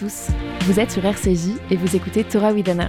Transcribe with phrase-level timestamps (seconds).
[0.00, 2.88] vous êtes sur RCJ et vous écoutez Torah with Anna.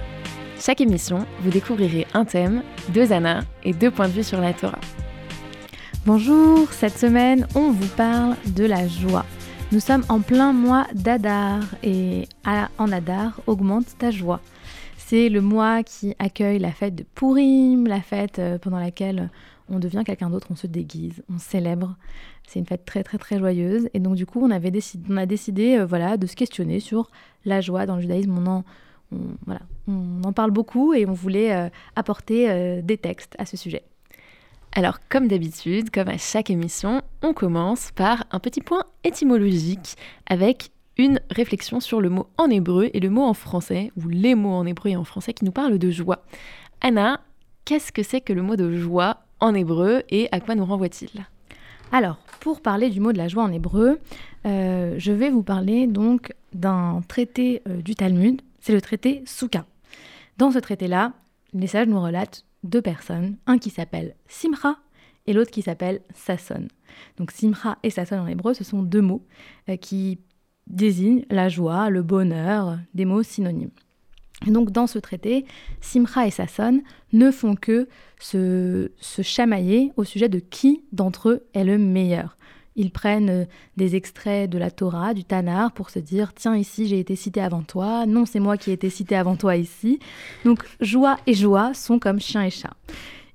[0.60, 4.52] Chaque émission, vous découvrirez un thème, deux Anna et deux points de vue sur la
[4.52, 4.78] Torah.
[6.06, 9.24] Bonjour, cette semaine, on vous parle de la joie.
[9.72, 12.28] Nous sommes en plein mois d'Adar et
[12.78, 14.40] en Adar, augmente ta joie.
[14.96, 19.30] C'est le mois qui accueille la fête de Purim, la fête euh, pendant laquelle
[19.68, 21.96] on devient quelqu'un d'autre, on se déguise, on célèbre.
[22.50, 23.88] C'est une fête très très très joyeuse.
[23.94, 26.80] Et donc du coup, on, avait décidé, on a décidé euh, voilà, de se questionner
[26.80, 27.08] sur
[27.44, 28.36] la joie dans le judaïsme.
[28.36, 28.64] On en,
[29.46, 33.56] voilà, on en parle beaucoup et on voulait euh, apporter euh, des textes à ce
[33.56, 33.84] sujet.
[34.72, 39.94] Alors comme d'habitude, comme à chaque émission, on commence par un petit point étymologique
[40.26, 44.34] avec une réflexion sur le mot en hébreu et le mot en français, ou les
[44.34, 46.24] mots en hébreu et en français qui nous parlent de joie.
[46.80, 47.20] Anna,
[47.64, 51.24] qu'est-ce que c'est que le mot de joie en hébreu et à quoi nous renvoie-t-il?
[51.92, 54.00] Alors, pour parler du mot de la joie en hébreu,
[54.46, 59.66] euh, je vais vous parler donc d'un traité euh, du Talmud, c'est le traité Souka.
[60.38, 61.12] Dans ce traité-là,
[61.52, 64.76] les sages nous relatent deux personnes, un qui s'appelle Simcha
[65.26, 66.66] et l'autre qui s'appelle Sasson.
[67.18, 69.24] Donc Simcha et Sasson en hébreu, ce sont deux mots
[69.68, 70.18] euh, qui
[70.66, 73.70] désignent la joie, le bonheur, des mots synonymes.
[74.46, 75.44] Et donc dans ce traité,
[75.80, 76.80] Simcha et Sasson
[77.12, 77.88] ne font que
[78.18, 78.90] se,
[79.22, 82.36] chamailler au sujet de qui d'entre eux est le meilleur.
[82.76, 83.44] Ils prennent euh,
[83.76, 87.40] des extraits de la Torah, du Tanar, pour se dire tiens, ici j'ai été cité
[87.40, 89.98] avant toi, non, c'est moi qui ai été cité avant toi ici.
[90.44, 92.74] Donc joie et joie sont comme chien et chat.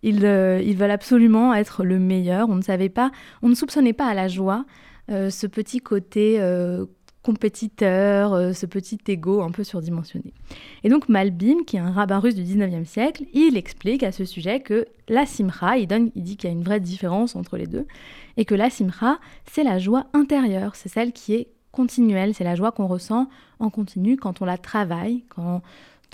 [0.01, 2.49] Ils, euh, veulent absolument être le meilleur.
[2.49, 3.11] On ne savait pas,
[3.41, 4.65] on ne soupçonnait pas à la joie
[5.11, 6.37] euh, ce petit côté
[7.25, 10.31] compétiteur, euh, ce petit ego un peu surdimensionné.
[10.83, 14.25] Et donc Malbim, qui est un rabbin russe du 19e siècle, il explique à ce
[14.25, 17.57] sujet que la simra, il, donne, il dit qu'il y a une vraie différence entre
[17.57, 17.87] les deux,
[18.37, 19.17] et que la simra,
[19.51, 23.27] c'est la joie intérieure, c'est celle qui est continuelle, c'est la joie qu'on ressent
[23.59, 25.63] en continu quand on la travaille, quand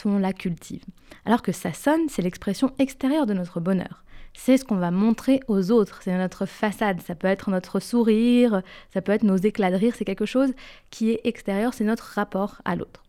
[0.06, 0.84] on la cultive.
[1.26, 5.72] Alors que sonne, c'est l'expression extérieure de notre bonheur c'est ce qu'on va montrer aux
[5.72, 8.62] autres, c'est notre façade, ça peut être notre sourire,
[8.94, 10.54] ça peut être nos éclats de rire, c'est quelque chose
[10.90, 13.04] qui est extérieur, c'est notre rapport à l'autre.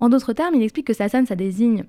[0.00, 1.84] En d'autres termes, il explique que sasan, ça désigne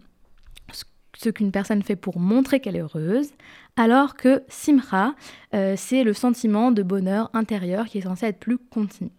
[1.15, 3.31] ce qu'une personne fait pour montrer qu'elle est heureuse,
[3.75, 5.15] alors que simra,
[5.53, 9.11] euh, c'est le sentiment de bonheur intérieur qui est censé être plus continu.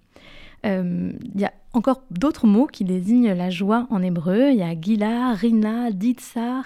[0.64, 4.50] Euh, il y a encore d'autres mots qui désignent la joie en hébreu.
[4.50, 6.62] Il y a Gila, Rina, Ditsa,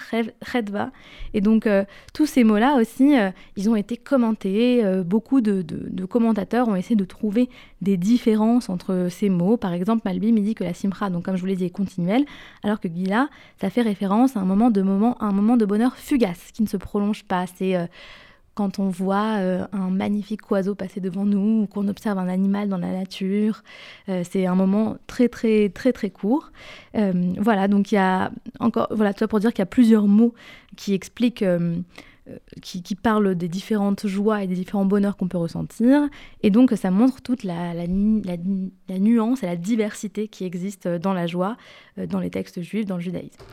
[0.53, 0.91] Redva.
[1.35, 4.85] Et donc, euh, tous ces mots-là aussi, euh, ils ont été commentés.
[5.05, 5.65] beaucoup de,
[6.07, 7.49] commentateurs ont essayé de trouver
[7.81, 9.57] des différences entre ces mots.
[9.57, 12.25] Par exemple, Malbim, dit que la simra, donc comme je vous l'ai dit, est continuelle,
[12.63, 13.29] alors que Gila,
[13.61, 16.69] ça fait référence à un moment de, moment, un moment de bonheur fugace, qui ne
[16.69, 17.47] se prolonge pas.
[17.47, 17.77] C'est
[18.59, 22.69] quand on voit euh, un magnifique oiseau passer devant nous ou qu'on observe un animal
[22.69, 23.63] dans la nature.
[24.09, 26.51] Euh, c'est un moment très très très très court.
[26.97, 29.67] Euh, voilà, donc il y a encore, voilà, tout ça pour dire qu'il y a
[29.67, 30.35] plusieurs mots
[30.77, 31.45] qui expliquent,
[32.61, 36.09] qui, parlent des différentes joies et des différents bonheurs qu'on peut ressentir.
[36.43, 41.29] Et donc ça montre toute la, la nuance et la diversité qui existe dans la
[41.29, 41.57] joie,
[41.97, 43.45] dans les textes juifs, dans le judaïsme.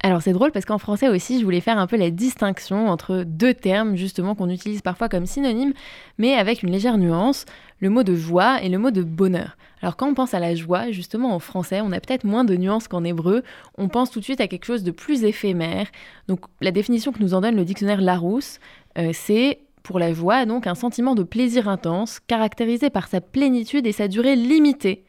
[0.00, 3.24] Alors c'est drôle parce qu'en français aussi, je voulais faire un peu la distinction entre
[3.26, 5.72] deux termes justement qu'on utilise parfois comme synonymes,
[6.18, 7.46] mais avec une légère nuance,
[7.80, 9.56] le mot de joie et le mot de bonheur.
[9.82, 12.56] Alors quand on pense à la joie, justement en français, on a peut-être moins de
[12.56, 13.42] nuances qu'en hébreu,
[13.76, 15.88] on pense tout de suite à quelque chose de plus éphémère.
[16.28, 18.60] Donc la définition que nous en donne le dictionnaire Larousse,
[18.98, 23.86] euh, c'est pour la joie donc un sentiment de plaisir intense, caractérisé par sa plénitude
[23.86, 25.04] et sa durée limitée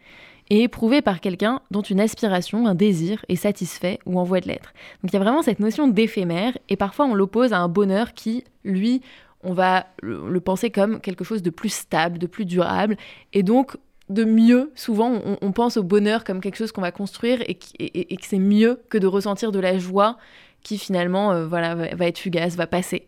[0.50, 4.48] et éprouvé par quelqu'un dont une aspiration, un désir est satisfait ou en voie de
[4.48, 4.74] l'être.
[5.04, 8.14] Donc il y a vraiment cette notion d'éphémère et parfois on l'oppose à un bonheur
[8.14, 9.02] qui, lui,
[9.44, 12.98] on va le penser comme quelque chose de plus stable, de plus durable
[13.32, 13.78] et donc
[14.10, 14.72] de mieux.
[14.76, 18.81] Souvent, on, pense au bonheur comme quelque chose qu'on va construire et, que c'est mieux
[18.90, 20.18] que de ressentir de la joie
[20.62, 23.06] qui finalement euh, voilà, va, être fugace, va passer.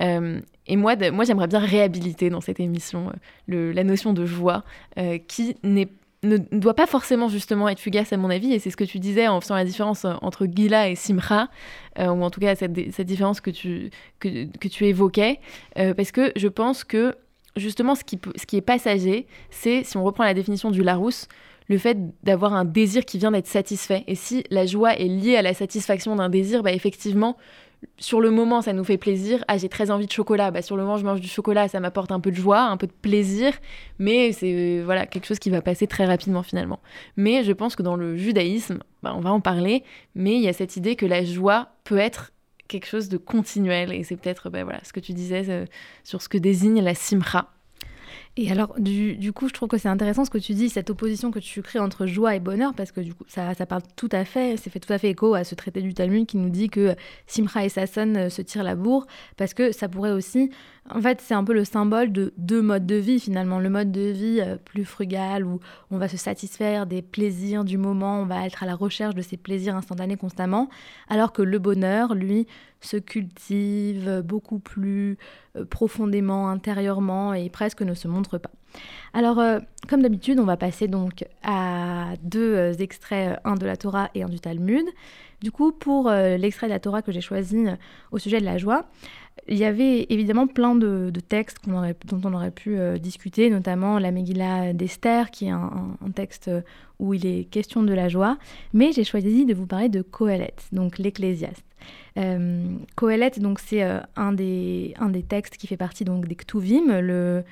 [0.00, 3.12] Euh, et moi, moi j'aimerais bien réhabiliter dans cette émission
[3.52, 4.64] euh, la notion de joie
[5.28, 5.88] qui n'est
[6.24, 8.98] ne, doit pas forcément justement être fugace à mon avis, et c'est ce que tu
[8.98, 11.48] disais en faisant la différence euh, entre Gila et Simra,
[11.98, 15.40] euh, ou en tout cas cette, différence que tu, que, tu évoquais,
[15.78, 17.14] euh, parce que je pense que
[17.56, 21.28] justement ce qui, ce qui est passager, c'est, si on reprend la définition du Larousse,
[21.68, 24.04] le fait d'avoir un désir qui vient d'être satisfait.
[24.06, 27.38] Et si la joie est liée à la satisfaction d'un désir, bah effectivement,
[27.98, 29.44] sur le moment, ça nous fait plaisir.
[29.48, 30.50] Ah, j'ai très envie de chocolat.
[30.50, 32.76] Bah, sur le moment, je mange du chocolat, ça m'apporte un peu de joie, un
[32.76, 33.52] peu de plaisir,
[33.98, 36.80] mais c'est voilà quelque chose qui va passer très rapidement finalement.
[37.16, 39.84] Mais je pense que dans le judaïsme, bah, on va en parler,
[40.14, 42.32] mais il y a cette idée que la joie peut être
[42.68, 45.66] quelque chose de continuel, et c'est peut-être bah, voilà ce que tu disais euh,
[46.02, 47.50] sur ce que désigne la simra.
[48.36, 51.30] Et alors, du, coup, je trouve que c'est intéressant ce que tu dis, cette opposition
[51.30, 54.08] que tu crées entre joie et bonheur, parce que du coup, ça, ça parle tout
[54.10, 56.50] à fait, c'est fait tout à fait écho à ce traité du Talmud qui nous
[56.50, 56.96] dit que
[57.28, 60.50] Simcha et Sasson euh, se tirent la bourre, parce que ça pourrait aussi
[60.90, 63.58] en fait, c'est un peu le symbole de deux modes de vie finalement.
[63.58, 65.60] Le mode de vie euh, plus frugal où
[65.90, 69.22] on va se satisfaire des plaisirs du moment, on va être à la recherche de
[69.22, 70.68] ces plaisirs instantanés constamment,
[71.08, 72.46] alors que le bonheur, lui,
[72.82, 75.16] se cultive beaucoup plus
[75.56, 78.50] euh, profondément, intérieurement et presque ne se montre pas.
[79.12, 84.10] Alors, euh, comme d'habitude, on va passer donc à deux extraits, un de la Torah
[84.14, 84.86] et un du Talmud.
[85.40, 87.66] Du coup, pour l'extrait de la Torah que j'ai choisi
[88.12, 88.86] au sujet de la joie,
[89.48, 94.10] il y avait évidemment plein de, textes dont on aurait pu euh, discuter, notamment la
[94.10, 96.50] Megillah d'Esther, qui est un, texte
[96.98, 98.38] où il est question de la joie.
[98.72, 101.64] Mais j'ai choisi de vous parler de Kohelet, donc l'Ecclésiaste.
[102.16, 102.64] Euh,
[103.38, 107.44] donc c'est euh, un, des, un des textes qui fait partie donc, des Ktuvim, le,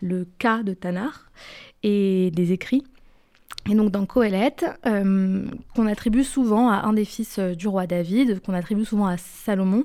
[0.00, 1.30] le cas de Tanar,
[1.82, 2.84] et des écrits.
[3.70, 4.56] Et donc dans Kohelet,
[4.86, 5.44] euh,
[5.74, 9.84] qu'on attribue souvent à un des fils du roi David, qu'on attribue souvent à Salomon,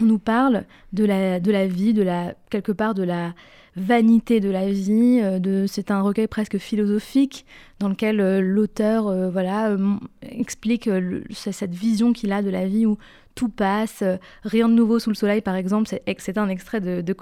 [0.00, 3.34] on nous parle de la, de la vie, de la, quelque part de la
[3.76, 5.20] vanité de la vie.
[5.22, 7.46] Euh, de, c'est un recueil presque philosophique
[7.78, 9.76] dans lequel euh, l'auteur euh, voilà,
[10.22, 10.88] explique
[11.30, 12.98] cette vision qu'il a de la vie où
[13.34, 14.04] tout passe,
[14.44, 17.12] rien de nouveau sous le soleil par exemple, c'est, un extrait de, de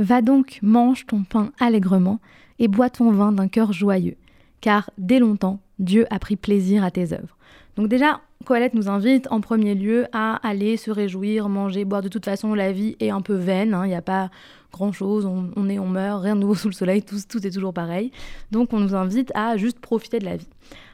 [0.00, 2.20] Va donc, mange ton pain allègrement
[2.58, 4.16] et bois ton vin d'un cœur joyeux,
[4.62, 7.36] car dès longtemps, Dieu a pris plaisir à tes œuvres.
[7.76, 12.00] Donc déjà, Colette nous invite en premier lieu à aller se réjouir, manger, boire.
[12.00, 13.84] De toute façon, la vie est un peu vaine, hein.
[13.84, 14.30] il n'y a pas
[14.72, 18.10] grand-chose, on, est, on meurt, rien de nouveau sous le soleil, tout, est toujours pareil.
[18.52, 20.48] Donc on nous invite à juste profiter de la vie.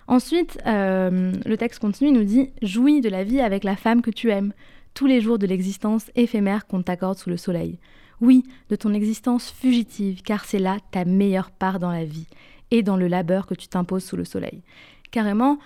[0.09, 4.03] Ensuite, euh, le texte continue, il nous dit «Jouis de la vie avec la femme
[4.03, 4.53] que tu aimes,
[4.95, 7.79] tous les jours de l'existence éphémère qu'on t'accorde sous le soleil.
[8.21, 12.27] Oui, de ton existence fugitive, car c'est là ta meilleure part dans la vie
[12.71, 14.63] et dans le labeur que tu t'imposes sous le soleil.
[15.11, 15.59] Carrément,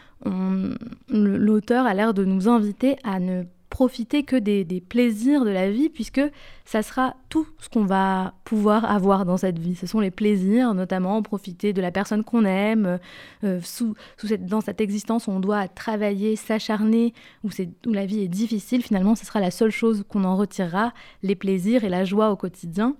[1.08, 5.88] l'auteur a l'air de nous inviter à ne profiter que des, plaisirs de la vie,
[5.88, 6.20] puisque
[6.64, 9.76] ça sera tout ce qu'on va pouvoir avoir dans cette vie.
[9.76, 12.98] Ce sont les plaisirs, notamment profiter de la personne qu'on aime,
[13.44, 13.94] euh, sous,
[14.40, 17.14] dans cette existence où on doit travailler, s'acharner,
[17.44, 17.48] où,
[17.86, 21.84] la vie est difficile, finalement, ce sera la seule chose qu'on en retirera, les plaisirs
[21.84, 22.96] et la joie au quotidien.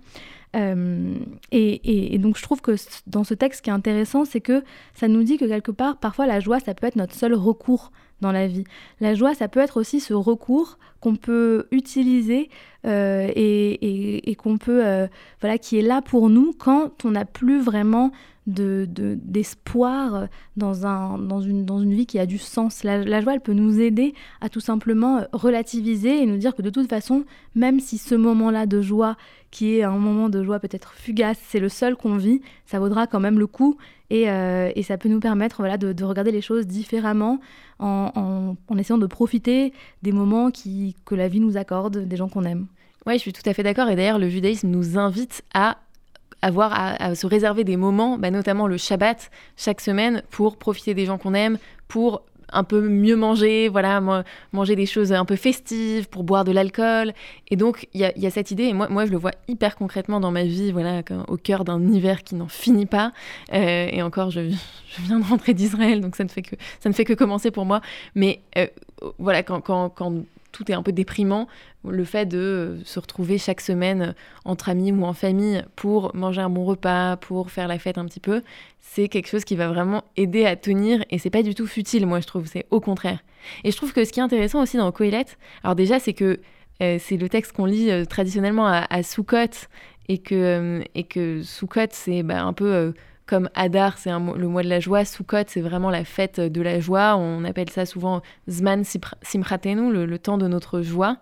[0.55, 1.15] Euh,
[1.51, 2.75] et, donc je trouve que
[3.07, 4.63] dans ce texte, ce qui est intéressant, c'est que
[4.93, 7.91] ça nous dit que quelque part, parfois la joie, ça peut être notre seul recours
[8.21, 8.63] dans la vie.
[8.99, 12.49] La joie, ça peut être aussi ce recours qu'on peut utiliser
[12.85, 15.07] euh, et, qu'on peut, euh,
[15.41, 18.11] voilà, qui est là pour nous quand on n'a plus vraiment
[18.47, 20.27] d'espoir de,
[20.57, 22.83] dans, un, dans, une, dans une vie qui a du sens.
[22.83, 26.71] La, joie, elle peut nous aider à tout simplement relativiser et nous dire que de
[26.71, 27.23] toute façon,
[27.55, 29.15] même si ce moment-là de joie,
[29.51, 33.05] qui est un moment de joie peut-être fugace, c'est le seul qu'on vit, ça vaudra
[33.05, 33.77] quand même le coup
[34.11, 37.39] et, euh, et ça peut nous permettre voilà, de, regarder les choses différemment
[37.79, 39.71] en, en, essayant de profiter
[40.03, 42.67] des moments qui, que la vie nous accorde, des gens qu'on aime.
[43.05, 43.87] Oui, je suis tout à fait d'accord.
[43.87, 45.77] Et d'ailleurs, le judaïsme nous invite à
[46.41, 51.05] avoir à, se réserver des moments, bah, notamment le Shabbat, chaque semaine, pour profiter des
[51.05, 51.57] gens qu'on aime,
[51.87, 56.51] pour un peu mieux manger, voilà, manger des choses un peu festives, pour boire de
[56.51, 57.13] l'alcool.
[57.49, 60.19] Et donc, il y, a, cette idée, et moi, moi, je le vois hyper concrètement
[60.19, 63.11] dans ma vie, voilà, au cœur d'un hiver qui n'en finit pas.
[63.53, 64.41] Euh, et encore, je,
[64.99, 67.65] viens de rentrer d'Israël, donc ça ne, fait que, ça ne fait que commencer pour
[67.65, 67.81] moi.
[68.15, 68.67] Mais euh,
[69.17, 70.13] voilà, quand, quand
[70.51, 71.47] tout est un peu déprimant,
[71.87, 74.15] le fait de se retrouver chaque semaine
[74.45, 78.05] entre amis ou en famille pour manger un bon repas, pour faire la fête un
[78.05, 78.41] petit peu,
[78.79, 82.05] c'est quelque chose qui va vraiment aider à tenir et c'est pas du tout futile,
[82.05, 83.19] moi je trouve, c'est au contraire.
[83.63, 85.25] Et je trouve que ce qui est intéressant aussi dans Coëlet,
[85.63, 86.39] alors déjà c'est que
[86.81, 89.67] euh, c'est le texte qu'on lit euh, traditionnellement à, à Soukot
[90.09, 92.93] et que, euh, que Soukot c'est bah, un peu
[93.25, 96.79] comme Adar, c'est le mois de la joie, Sukkot, c'est vraiment la fête de la
[96.79, 97.15] joie.
[97.15, 98.83] On appelle ça souvent Zman
[99.21, 101.17] Simchatenu, le, temps de notre joie.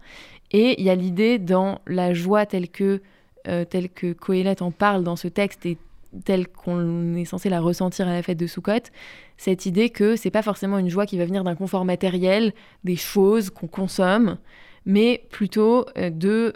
[0.51, 3.01] Et il y a l'idée dans la joie telle que,
[3.47, 5.77] euh, telle que Kohelet en parle dans ce texte et
[6.25, 8.89] telle qu'on est censé la ressentir à la fête de Sukkot,
[9.37, 12.53] cette idée que c'est pas forcément une joie qui va venir d'un confort matériel,
[12.83, 14.37] des choses qu'on consomme,
[14.85, 16.53] mais plutôt euh, de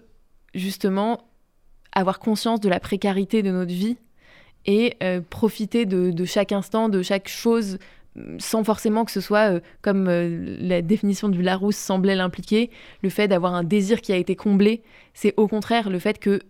[0.55, 1.27] justement
[1.91, 3.97] avoir conscience de la précarité de notre vie
[4.65, 7.77] et euh, profiter de, chaque instant, de chaque chose,
[8.37, 12.69] sans forcément que ce soit, euh, comme euh, la définition du Larousse semblait l'impliquer,
[13.01, 14.81] le fait d'avoir un désir qui a été comblé.
[15.13, 16.41] C'est au contraire le fait que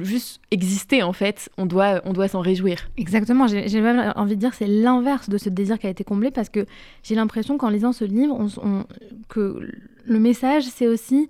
[0.00, 2.90] juste exister en fait, on doit, on doit s'en réjouir.
[2.98, 6.30] Exactement, j'ai même envie de dire c'est l'inverse de ce désir qui a été comblé
[6.30, 6.66] parce que
[7.02, 8.38] j'ai l'impression qu'en lisant ce livre,
[9.28, 9.66] que
[10.04, 11.28] le message c'est aussi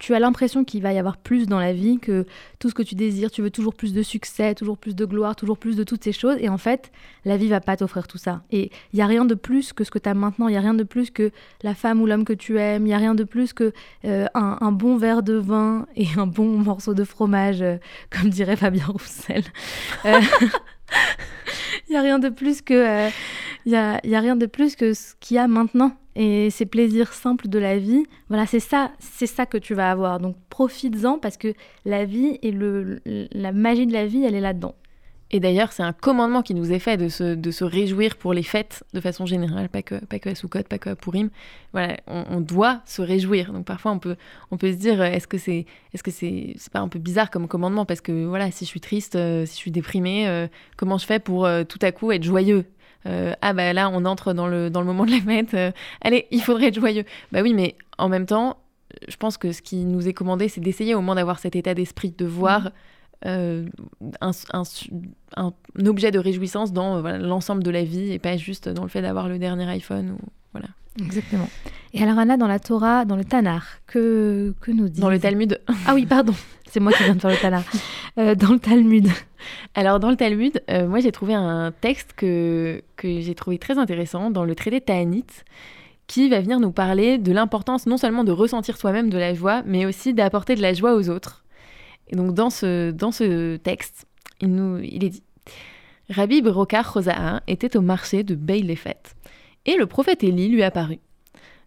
[0.00, 2.26] tu as l'impression qu'il va y avoir plus dans la vie, que
[2.58, 5.36] tout ce que tu désires, tu veux toujours plus de succès, toujours plus de gloire,
[5.36, 6.36] toujours plus de toutes ces choses.
[6.40, 6.90] Et en fait,
[7.26, 8.42] la vie va pas t'offrir tout ça.
[8.50, 10.48] Et il y a rien de plus que ce que tu as maintenant.
[10.48, 11.30] Il y a rien de plus que
[11.62, 12.86] la femme ou l'homme que tu aimes.
[12.86, 13.72] Il y a rien de plus que
[14.06, 17.76] euh, un, bon verre de vin et un bon morceau de fromage, euh,
[18.08, 19.44] comme dirait Fabien Roussel.
[21.90, 23.08] Il euh, y a rien de plus que
[23.66, 26.50] il y a, y a rien de plus que ce qu'il y a maintenant et
[26.50, 30.18] ces plaisirs simples de la vie, voilà, c'est ça, c'est ça que tu vas avoir.
[30.18, 31.54] Donc profites-en parce que
[31.84, 34.74] la vie et le, la magie de la vie, elle est là-dedans.
[35.32, 38.34] Et d'ailleurs, c'est un commandement qui nous est fait de se, de se réjouir pour
[38.34, 41.30] les fêtes de façon générale, pas que, pas que à Soukot, pas que à Purim.
[41.72, 43.52] Voilà, on, doit se réjouir.
[43.52, 44.16] Donc parfois, on peut,
[44.50, 47.30] on peut se dire, est-ce que c'est est -ce c'est c'est pas un peu bizarre
[47.30, 50.48] comme commandement Parce que voilà, si je suis triste, euh, si je suis déprimée, euh,
[50.76, 52.64] comment je fais pour euh, tout à coup être joyeux?
[53.06, 55.72] Euh, ah bah là on entre dans le, dans le moment de la fête, euh,
[56.02, 57.04] allez, il faudrait être joyeux.
[57.32, 58.58] Bah oui, mais en même temps,
[59.08, 61.74] je pense que ce qui nous est commandé, c'est d'essayer au moins d'avoir cet état
[61.74, 62.72] d'esprit, de voir mhm.
[63.26, 63.66] Euh,
[64.20, 64.30] un,
[65.36, 65.52] un,
[65.86, 69.28] objet de réjouissance dans l'ensemble de la vie et pas juste dans le fait d'avoir
[69.28, 70.12] le dernier iPhone.
[70.12, 70.18] Ou,
[70.52, 70.68] voilà.
[70.98, 71.48] Exactement.
[71.92, 75.18] Et alors Anna, dans la Torah, dans le Tanar, que, que nous dit Dans le
[75.18, 75.60] Talmud.
[75.86, 76.34] Ah oui, pardon,
[76.66, 77.62] c'est moi qui viens de faire le Tanar.
[78.16, 79.08] dans le Talmud,
[79.74, 83.78] alors, dans le Talmud, euh, moi, j'ai trouvé un texte que, que j'ai trouvé très
[83.78, 85.26] intéressant dans le traité Ta'anit,
[86.06, 89.62] qui va venir nous parler de l'importance non seulement de ressentir soi-même de la joie,
[89.66, 91.39] mais aussi d'apporter de la joie aux autres.
[92.10, 94.06] Et donc, dans ce, texte,
[94.40, 95.22] il, est dit
[96.10, 99.00] Rabbi Beroka Rosa'a était au marché de Beilefet,
[99.64, 100.98] et le prophète Élie lui apparut.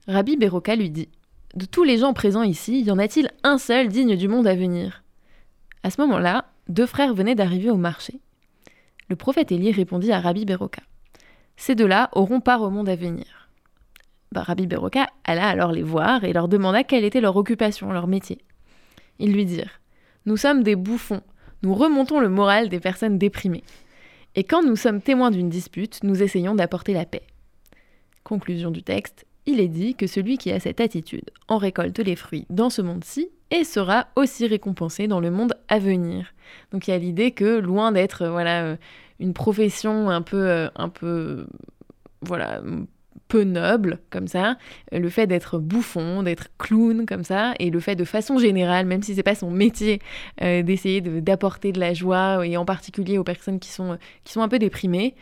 [0.08, 1.08] Rabbi Beroka lui dit
[1.56, 4.54] De tous les gens présents ici, y en a-t-il un seul digne du monde à
[4.54, 5.04] venir?
[5.82, 8.20] À ce moment-là, deux frères venaient d'arriver au marché.
[9.08, 10.82] Le prophète Élie répondit à Rabbi Beroka
[11.56, 13.50] Ces deux-là auront part au monde à venir.
[14.34, 18.08] Bah, Rabbi Beroka alla alors les voir et leur demanda quelle était leur occupation, leur
[18.08, 18.40] métier.
[19.20, 19.80] Ils lui dirent
[20.25, 21.22] Nous sommes des bouffons,
[21.63, 23.63] nous remontons le moral des personnes déprimées.
[24.36, 27.24] Et quand nous sommes témoins d'une dispute, nous essayons d'apporter la paix.
[28.24, 32.15] Conclusion du texte il est dit que celui qui a cette attitude en récolte les
[32.15, 36.34] fruits dans ce monde-ci et sera aussi récompensé dans le monde à venir.
[36.72, 38.75] Donc il y a l'idée que loin d'être euh, voilà euh,
[39.20, 41.46] une profession un peu euh, un peu
[42.22, 42.62] voilà
[43.34, 44.58] peu noble comme ça,
[44.92, 49.02] le fait d'être bouffon, d'être clown comme ça, et le fait de façon générale, même
[49.02, 50.00] si c'est pas son métier,
[50.40, 54.48] d'essayer d'apporter de, la joie et en particulier aux personnes qui sont qui sont un
[54.48, 55.16] peu déprimées,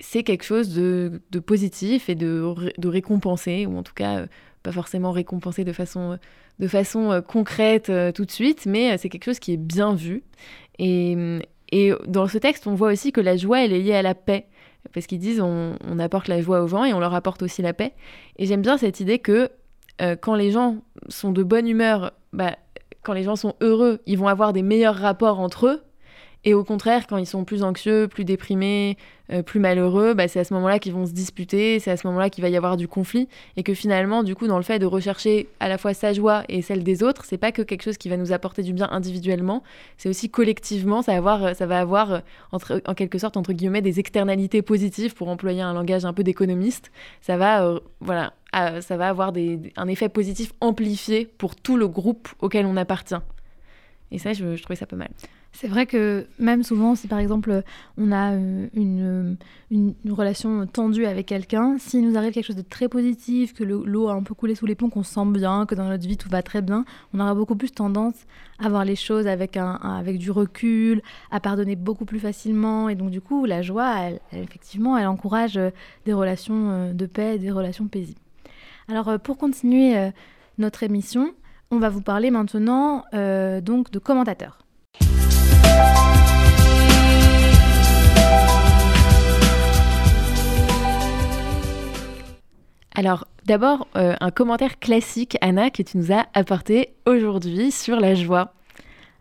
[0.00, 2.44] c'est quelque chose de, positif et de,
[2.84, 4.26] récompenser, ou en tout cas
[4.62, 6.18] pas forcément récompenser de façon
[6.58, 9.56] de façon euh, concrète euh, tout de suite, mais euh, c'est quelque chose qui est
[9.56, 10.22] bien vu.
[10.78, 11.16] Et,
[11.72, 14.14] et, dans ce texte, on voit aussi que la joie, elle est liée à la
[14.14, 14.46] paix.
[14.92, 17.72] Parce qu'ils disent on, apporte la joie aux gens et on leur apporte aussi la
[17.72, 17.92] paix.
[18.36, 19.50] Et j'aime bien cette idée que
[20.20, 22.56] quand les gens sont de bonne humeur, bah,
[23.02, 25.82] quand les gens sont heureux, ils vont avoir des meilleurs rapports entre eux
[26.44, 28.96] et au contraire, quand ils sont plus anxieux, plus déprimés,
[29.30, 32.04] euh, plus malheureux, bah, c'est à ce moment-là qu'ils vont se disputer, c'est à ce
[32.08, 34.80] moment-là qu'il va y avoir du conflit, et que finalement, du coup, dans le fait
[34.80, 37.82] de rechercher à la fois sa joie et celle des autres, c'est pas que quelque
[37.82, 39.62] chose qui va nous apporter du bien individuellement,
[39.98, 43.82] c'est aussi collectivement, ça va avoir, ça va avoir euh, en quelque sorte, entre guillemets,
[43.82, 46.90] des externalités positives, pour employer un langage un peu d'économiste.
[47.20, 48.32] Ça va, euh, voilà,
[48.80, 49.32] ça va avoir
[49.76, 53.14] un effet positif amplifié pour tout le groupe auquel on appartient.
[54.10, 55.08] Et ça, je trouvais ça pas mal.
[55.54, 57.62] C'est vrai que même souvent, si par exemple
[57.98, 59.36] on a euh, une,
[59.70, 64.08] une, relation tendue avec quelqu'un, s'il nous arrive quelque chose de très positif, que l'eau
[64.08, 66.16] a un peu coulé sous les ponts, qu'on se sent bien, que dans notre vie
[66.16, 68.14] tout va très bien, on aura beaucoup plus tendance
[68.58, 72.88] à voir les choses avec, un, avec du recul, à pardonner beaucoup plus facilement.
[72.88, 75.70] Et donc du coup, la joie, effectivement, elle encourage euh,
[76.06, 78.20] des relations euh, de paix, des relations paisibles.
[78.88, 80.10] Alors pour continuer
[80.58, 81.34] notre émission,
[81.70, 84.61] on va vous parler maintenant donc de commentateurs.
[92.94, 98.14] Alors, d'abord, euh, un commentaire classique, Anna, que tu nous as apporté aujourd'hui sur la
[98.14, 98.52] joie.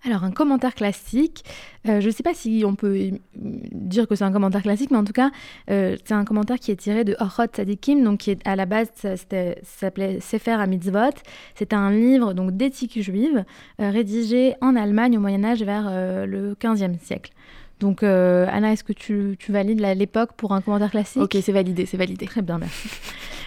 [0.04, 1.44] Alors, un commentaire classique,
[1.88, 4.98] euh, je ne sais pas si on peut dire que c'est un commentaire classique, mais
[4.98, 5.30] en tout cas,
[5.70, 8.66] euh, c'est un commentaire qui est tiré de Orhot Sadikim, donc qui est à la
[8.66, 9.16] base, ça,
[9.64, 11.14] s'appelait Sefer à Mitzvot.
[11.56, 13.46] C'est un livre donc d'éthique juive,
[13.78, 15.90] rédigé en Allemagne au Moyen-Âge vers
[16.26, 17.32] le 15e siècle.
[17.80, 21.22] Donc, Anna, est-ce que tu, tu valides l'époque pour un commentaire classique?
[21.22, 22.26] Ok, c'est validé, c'est validé.
[22.26, 22.90] Très bien, merci.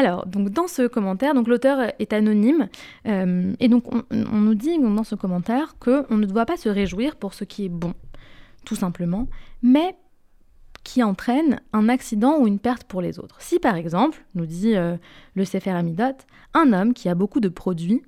[0.00, 2.70] Alors, donc dans ce commentaire, donc l'auteur est anonyme,
[3.06, 6.70] euh, et donc on, nous dit dans ce commentaire que on ne doit pas se
[6.70, 7.92] réjouir pour ce qui est bon,
[8.64, 9.28] tout simplement,
[9.62, 9.94] mais
[10.84, 13.42] qui entraîne un accident ou une perte pour les autres.
[13.42, 14.96] Si par exemple, nous dit euh,
[15.34, 16.16] le Sefer Amidot,
[16.54, 18.00] un homme qui a beaucoup de produits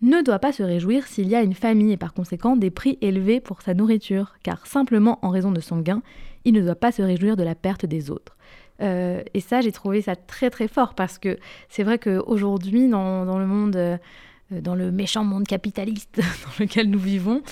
[0.00, 2.96] ne doit pas se réjouir s'il y a une famille et par conséquent des prix
[3.02, 6.00] élevés pour sa nourriture, car simplement en raison de son gain,
[6.46, 8.34] il ne doit pas se réjouir de la perte des autres.
[8.80, 11.38] Euh, et ça, j'ai trouvé ça très très fort parce que
[11.68, 13.98] c'est vrai qu'aujourd'hui, dans, le monde euh,
[14.50, 17.42] dans le méchant monde capitaliste dans lequel nous vivons,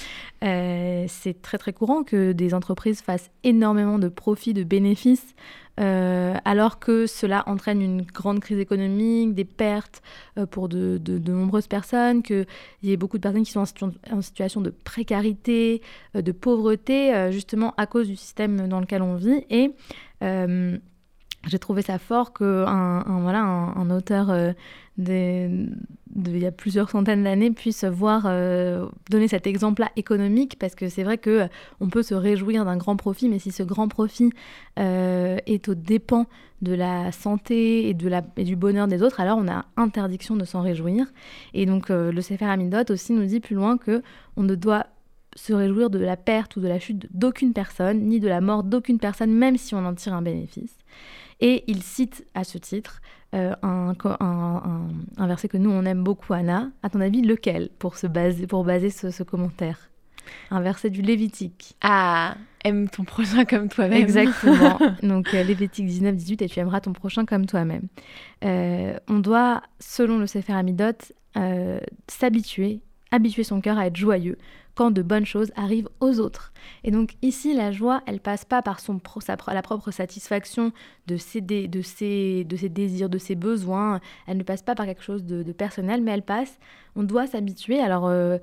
[0.45, 5.35] euh, c'est très très courant que des entreprises fassent énormément de profits, de bénéfices,
[5.79, 10.03] alors que cela entraîne une grande crise économique, des pertes
[10.51, 12.47] pour de, nombreuses personnes, qu'il
[12.85, 13.65] y ait beaucoup de personnes qui sont
[14.13, 15.81] en, situation de précarité,
[16.15, 19.45] de pauvreté, justement à cause du système dans lequel on vit.
[19.51, 19.73] Et
[21.47, 24.53] j'ai trouvé ça fort qu'un un, voilà, un, auteur euh,
[24.99, 30.89] il y a plusieurs centaines d'années puisse voir euh, donner cet exemple-là économique parce que
[30.89, 31.47] c'est vrai que euh,
[31.81, 34.31] on peut se réjouir d'un grand profit mais si ce grand profit
[34.77, 36.27] est au dépens
[36.61, 40.37] de la santé et, de la, et du bonheur des autres alors on a interdiction
[40.37, 41.07] de s'en réjouir.
[41.55, 44.03] Et donc le Sefer Amidot aussi nous dit plus loin que
[44.37, 44.87] on ne doit
[45.35, 48.63] se réjouir de la perte ou de la chute d'aucune personne ni de la mort
[48.63, 50.77] d'aucune personne même si on en tire un bénéfice
[51.43, 53.03] et il cite à ce titre
[53.35, 53.95] euh, un,
[55.17, 56.71] un, verset que nous, on aime beaucoup, Anna.
[56.83, 59.91] À ton avis, lequel pour, se baser, pour baser ce, commentaire?
[60.51, 61.75] Un verset du Lévitique.
[61.81, 64.01] Ah, aime ton prochain comme toi-même.
[64.01, 64.79] Exactement.
[65.03, 67.89] Donc, euh, Lévitique 19, 18, et tu aimeras ton prochain comme toi-même.
[68.45, 70.93] Euh, on doit, selon le Sefer Amidot,
[72.07, 74.37] s'habituer, habituer son cœur à être joyeux
[74.75, 76.53] quand de bonnes choses arrivent aux autres.
[76.85, 80.73] Et donc ici, la joie, elle passe pas par son sa, la propre satisfaction
[81.07, 84.87] de ses, de, ses, de ses désirs, de ses besoins, elle ne passe pas par
[84.87, 86.59] quelque chose de, personnel, mais elle passe,
[86.97, 87.81] on doit s'habituer.
[87.81, 88.39] Alors euh,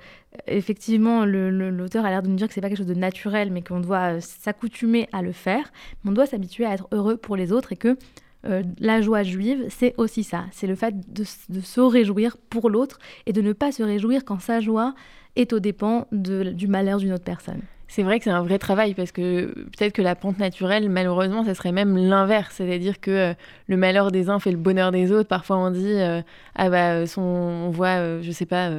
[0.47, 3.61] effectivement, l'auteur a l'air de nous dire que c'est pas quelque chose de naturel, mais
[3.61, 5.71] qu'on doit euh, s'accoutumer à le faire,
[6.05, 7.97] on doit s'habituer à être heureux pour les autres et que
[8.45, 10.45] euh, la joie juive, c'est aussi ça.
[10.51, 14.39] C'est le fait de, se réjouir pour l'autre et de ne pas se réjouir quand
[14.39, 14.93] sa joie
[15.35, 17.61] est au dépens du malheur d'une autre personne.
[17.87, 21.43] C'est vrai que c'est un vrai travail parce que peut-être que la pente naturelle, malheureusement,
[21.43, 22.55] ça serait même l'inverse.
[22.55, 23.33] C'est-à-dire que euh,
[23.67, 25.27] le malheur des uns fait le bonheur des autres.
[25.27, 26.21] Parfois, on dit euh,
[26.55, 28.71] Ah bah, son, on voit, je sais pas,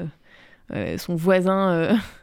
[0.99, 1.99] son voisin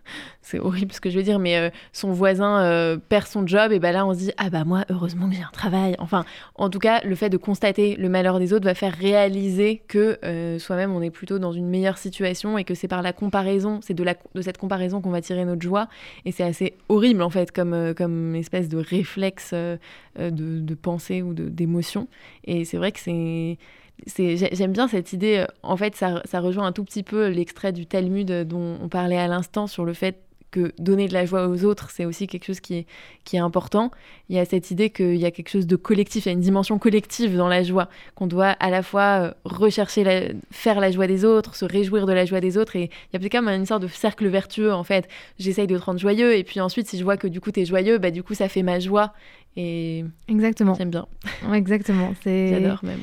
[0.47, 3.73] c'est horrible ce que je veux dire, mais euh, son voisin euh, perd son job,
[3.73, 5.95] et ben là on se dit ah bah moi heureusement que j'ai un travail.
[5.99, 6.23] Enfin,
[6.55, 10.17] en tout cas, le fait de constater le malheur des autres va faire réaliser que
[10.23, 13.79] euh, soi-même on est plutôt dans une meilleure situation et que c'est par la comparaison,
[13.81, 14.05] c'est de,
[14.41, 15.89] cette comparaison qu'on va tirer notre joie.
[16.23, 22.07] Et c'est assez horrible en fait comme, espèce de réflexe de, pensée ou d'émotion.
[22.45, 23.57] Et c'est vrai que c'est
[24.05, 25.45] j'aime bien cette idée.
[25.63, 29.17] En fait, ça, ça, rejoint un tout petit peu l'extrait du Talmud dont on parlait
[29.17, 32.45] à l'instant sur le fait que donner de la joie aux autres, c'est aussi quelque
[32.45, 32.86] chose qui est,
[33.25, 33.91] qui est important.
[34.29, 36.33] Il y a cette idée qu'il y a quelque chose de collectif, il y a
[36.33, 40.79] une dimension collective dans la joie, qu'on doit à la fois euh, rechercher, la, faire
[40.79, 42.75] la joie des autres, se réjouir de la joie des autres.
[42.75, 45.07] Et il y a peut-être comme une sorte de cercle vertueux, en fait.
[45.38, 47.62] J'essaye de te rendre joyeux, et puis ensuite, si je vois que du coup, tu
[47.62, 49.13] es joyeux, bah, du coup, ça fait ma joie.
[49.57, 50.75] Et exactement.
[50.75, 51.07] J'aime bien.
[51.53, 52.13] exactement.
[52.25, 53.01] J'adore même.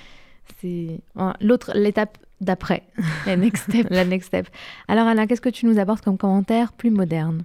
[0.64, 1.00] C'est
[1.40, 2.84] l'autre, l'étape d'après.
[3.26, 3.86] La next step.
[3.90, 4.48] la next step.
[4.88, 7.42] Alors Anna, qu'est-ce que tu nous apportes comme commentaire plus moderne?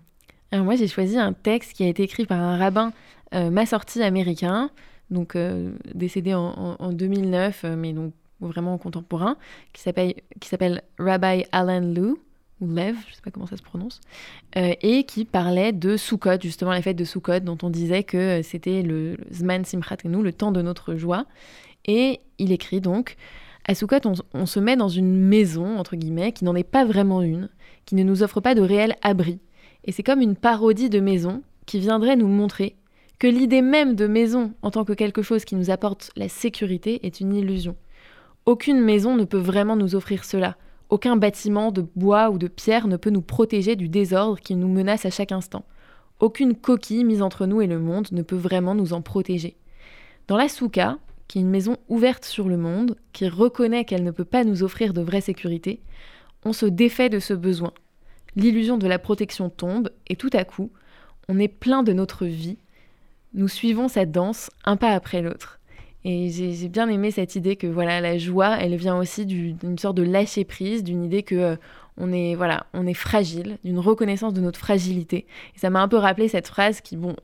[0.52, 2.94] Alors moi j'ai choisi un texte qui a été écrit par un rabbin
[3.36, 4.72] euh, ma sortie américain,
[5.12, 9.36] donc euh, décédé en, 2009, euh, mais donc vraiment contemporain,
[9.74, 12.18] qui s'appelle qui s'appelle Rabbi Alan Lew
[12.62, 14.02] ou Lev, je sais pas comment ça se prononce,
[14.56, 18.82] et qui parlait de Sukkot, justement la fête de Sukkot, dont on disait que c'était
[18.82, 21.26] le Zman Simchat nous, le temps de notre joie.
[21.86, 23.16] Et il écrit donc
[23.70, 23.98] à Soukot,
[24.34, 27.50] on, se met dans une maison, entre guillemets, qui n'en est pas vraiment une,
[27.86, 29.40] qui ne nous offre pas de réel abri.
[29.84, 32.78] Et c'est comme une parodie de maison qui viendrait nous montrer
[33.20, 37.06] que l'idée même de maison en tant que quelque chose qui nous apporte la sécurité
[37.06, 37.76] est une illusion.
[38.48, 40.58] Aucune maison ne peut vraiment nous offrir cela.
[40.90, 44.70] Aucun bâtiment de bois ou de pierre ne peut nous protéger du désordre qui nous
[44.70, 45.64] menace à chaque instant.
[46.20, 49.58] Aucune coquille mise entre nous et le monde ne peut vraiment nous en protéger.
[50.28, 50.98] Dans la souka,
[51.30, 54.64] qui est une maison ouverte sur le monde, qui reconnaît qu'elle ne peut pas nous
[54.64, 55.80] offrir de vraie sécurité,
[56.44, 57.72] on se défait de ce besoin.
[58.36, 60.72] L'illusion de la protection tombe et tout à coup,
[61.30, 62.58] on est plein de notre vie.
[63.36, 65.60] Nous suivons cette danse un pas après l'autre.
[66.04, 69.98] Et j'ai bien aimé cette idée que voilà la joie, elle vient aussi d'une sorte
[69.98, 71.56] de lâcher prise, d'une idée que euh,
[71.98, 75.28] on est voilà, on est fragile, d'une reconnaissance de notre fragilité.
[75.56, 77.16] Et ça m'a un peu rappelé cette phrase qui bon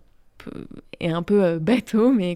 [1.00, 2.34] est un peu euh, bateau, mais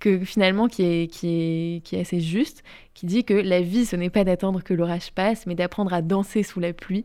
[0.00, 2.62] que finalement qui est, qui, est, qui est assez juste,
[2.94, 6.02] qui dit que la vie, ce n'est pas d'attendre que l'orage passe, mais d'apprendre à
[6.02, 7.04] danser sous la pluie.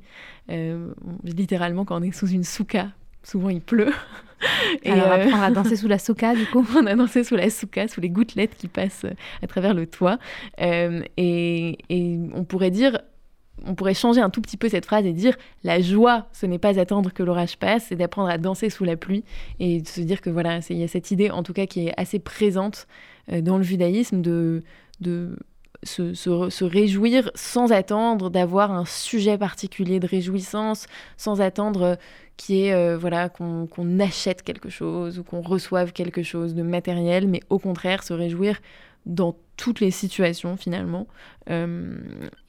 [0.49, 0.93] Euh,
[1.23, 2.89] littéralement, quand on est sous une souka,
[3.23, 3.93] souvent il pleut.
[4.83, 6.67] Et Alors, euh, apprendre à danser sous la souka, du coup?
[6.75, 9.05] On a dansé sous la souka, sous les gouttelettes qui passent
[9.41, 10.17] à travers le toit.
[10.59, 12.99] et, et on pourrait dire
[13.65, 16.59] on pourrait changer un tout petit peu cette phrase et dire la joie, ce n'est
[16.59, 19.23] pas attendre que l'orage passe, c'est d'apprendre à danser sous la pluie
[19.59, 21.87] et de se dire que voilà, il y a cette idée en tout cas qui
[21.87, 22.87] est assez présente
[23.31, 24.63] euh, dans le judaïsme de,
[25.83, 31.97] se, réjouir sans attendre d'avoir un sujet particulier de réjouissance, sans attendre
[32.35, 37.27] qui est euh, voilà qu'on achète quelque chose ou qu'on reçoive quelque chose de matériel,
[37.27, 38.59] mais au contraire se réjouir
[39.05, 41.07] dans toutes les situations finalement.
[41.49, 41.97] Euh,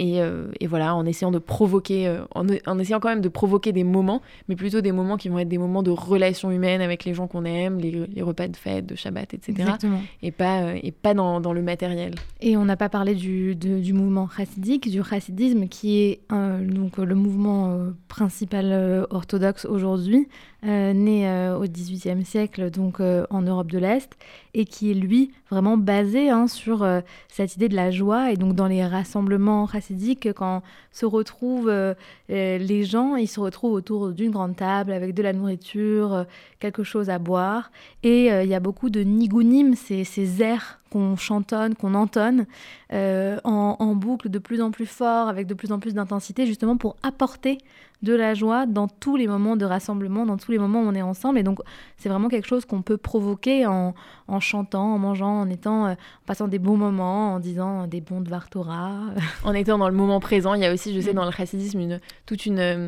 [0.02, 3.84] euh, et, voilà, en essayant de provoquer, euh, en, essayant quand même de provoquer des
[3.84, 7.14] moments, mais plutôt des moments qui vont être des moments de relations humaines avec les
[7.14, 9.52] gens qu'on aime, les, repas de fête, de Shabbat, etc.
[9.58, 10.00] Exactement.
[10.22, 12.14] Et pas, et pas dans, dans le matériel.
[12.40, 17.14] Et on n'a pas parlé du, du mouvement chassidique, du chassidisme, qui est donc le
[17.14, 20.28] mouvement principal orthodoxe aujourd'hui,
[20.62, 24.16] né au XVIIIe siècle, donc en Europe de l'Est,
[24.54, 26.86] et qui est lui vraiment basé hein, sur
[27.28, 28.32] cette idée de la joie.
[28.32, 31.94] Et donc dans les rassemblements chassidiques, quand se retrouvent euh,
[32.30, 36.24] euh, les gens, ils se retrouvent autour d'une grande table avec de la nourriture, euh,
[36.60, 37.70] quelque chose à boire.
[38.02, 42.46] Et il y a beaucoup de nigunim, ces, ces airs qu'on chantonne, qu'on entonne
[42.92, 46.76] en, en, boucle de plus en plus fort, avec de plus en plus d'intensité, justement
[46.76, 47.58] pour apporter
[48.04, 50.94] de la joie dans tous les moments de rassemblement, dans tous les moments où on
[50.94, 51.38] est ensemble.
[51.38, 51.58] Et donc,
[51.96, 53.94] c'est vraiment quelque chose qu'on peut provoquer en,
[54.38, 58.28] chantant, en mangeant, en étant, en passant des bons moments, en disant des bons de
[58.28, 59.00] Vartora.
[59.44, 60.54] en étant dans le moment présent.
[60.54, 61.16] Il y a aussi, je sais, mm.
[61.16, 62.86] dans le chassidisme, une, toute une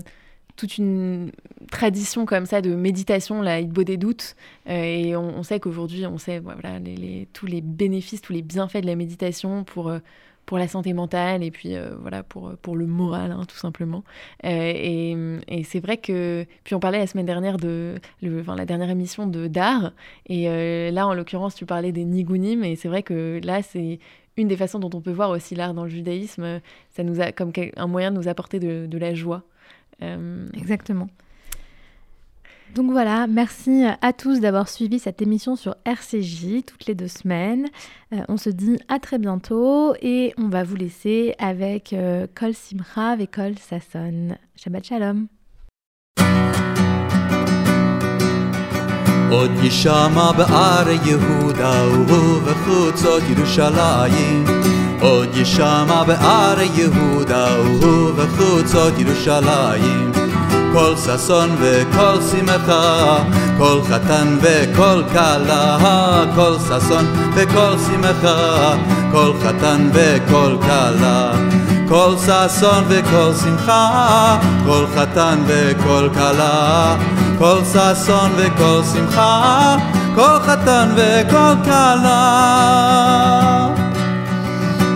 [0.57, 1.31] toute une
[1.71, 4.35] tradition comme ça de méditation, la Hitbo des doutes.
[4.69, 6.81] Euh, et on, sait qu'aujourd'hui, on sait voilà,
[7.33, 9.99] tous les bénéfices, tous les bienfaits de la méditation pour, euh,
[10.47, 14.03] pour la santé mentale et puis euh, voilà pour, pour le moral hein, tout simplement.
[14.43, 15.15] Et,
[15.65, 17.97] c'est vrai que puis on parlait la semaine dernière de
[18.41, 19.93] enfin, la dernière émission de d'art.
[20.27, 23.99] Et là en l'occurrence tu parlais des nigunim et c'est vrai que là c'est
[24.37, 26.61] une des façons dont on peut voir aussi l'art dans le judaïsme.
[26.91, 29.43] Ça nous a comme un moyen de nous apporter de la joie
[30.02, 31.08] exactement
[32.74, 37.68] donc voilà, merci à tous d'avoir suivi cette émission sur RCJ toutes les deux semaines.
[38.14, 42.54] Euh, on se dit à très bientôt et on va vous laisser avec euh, Kol
[42.54, 44.38] Simcha et Kol Sasson.
[44.56, 45.28] Shabbat Shalom.
[49.32, 49.52] עוד
[55.01, 57.47] עוד יישמע בער יהודה
[57.81, 60.13] ובחוצות ירושלים
[60.73, 63.19] כל ששון וכל שמחה,
[63.59, 68.75] כל חתן וכל כלה, כל ששון וכל שמחה,
[69.13, 71.33] כל חתן וכל כלה.
[71.89, 76.97] כל ששון וכל שמחה, כל חתן וכל כלה.
[77.39, 79.77] כל ששון וכל שמחה,
[80.15, 82.17] כל חתן וכל כלה.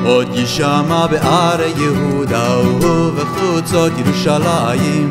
[0.04, 5.10] עוד יישמע בערי יהודה ובחוצות ירושלים.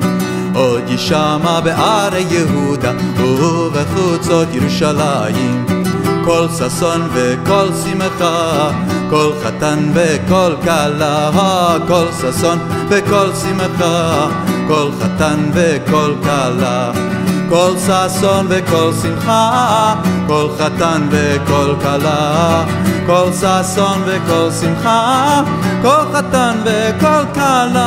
[0.55, 5.65] עוד יישמע בערי יהודה ובחוצות ירושלים.
[6.25, 8.71] כל ששון וכל שמחה
[9.09, 14.27] כל חתן וכל כלה כל ששון וכל שמחה
[14.67, 16.91] כל חתן וכל כלה
[17.49, 19.95] כל ששון וכל שמחה
[20.27, 22.65] כל חתן וכל כלה.
[23.05, 25.41] כל ששון וכל שמחה
[25.81, 27.81] כל חתן וכל כלה.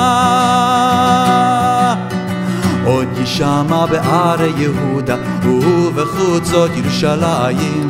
[2.84, 7.88] עוד יישמע בערי יהודה ובחוצות ירושלים.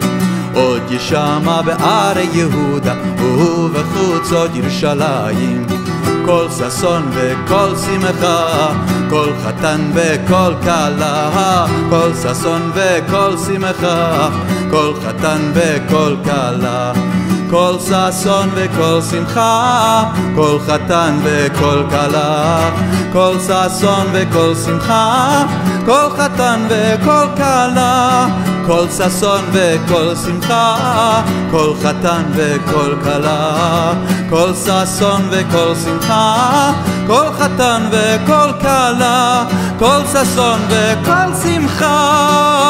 [0.55, 5.67] עוד יישמע בערי יהודה ובחוצות ירושלים.
[6.25, 8.73] כל ששון וכל שמחה
[9.13, 14.29] כל חתן וכל כלה כל ששון וכל שמחה
[14.71, 16.93] כל חתן וכל כלה
[17.53, 22.71] כל ששון וכל שמחה, כל חתן וכל כלה.
[23.13, 25.45] כל ששון וכל שמחה,
[25.87, 28.27] כל חתן וכל כלה.
[28.67, 33.93] כל ששון וכל שמחה, כל חתן וכל כלה.
[34.31, 36.73] כל ששון וכל שמחה,
[37.07, 39.45] כל חתן וכל כלה.
[39.79, 42.63] כל ששון וכל שמחה.